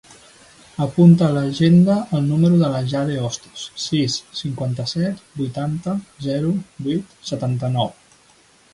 Apunta 0.85 1.27
a 1.27 1.33
l'agenda 1.35 1.97
el 2.19 2.23
número 2.29 2.57
de 2.63 2.71
la 2.77 2.81
Jade 2.95 3.19
Ostos: 3.27 3.67
sis, 3.85 4.17
cinquanta-set, 4.41 5.23
vuitanta, 5.43 5.97
zero, 6.31 6.59
vuit, 6.89 7.17
setanta-nou. 7.33 7.97